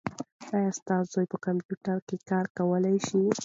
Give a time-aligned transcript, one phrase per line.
[0.55, 3.21] ایا ستا زوی په کمپیوټر کې کار کولای شي؟